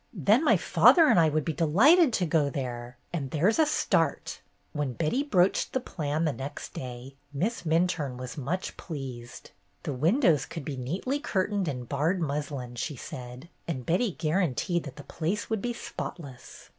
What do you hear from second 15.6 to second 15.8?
be